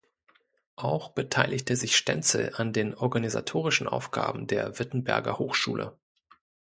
[0.77, 5.95] Auch beteiligte sich Stenzel an den organisatorischen Aufgaben der Wittenberger Hochschule.